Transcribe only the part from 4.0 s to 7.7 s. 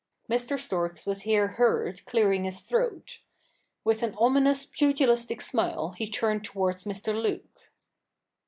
an ominous pugilistic smile he turned towards Mr. Luke.